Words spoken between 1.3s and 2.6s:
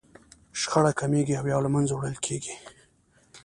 او يا له منځه وړل کېږي.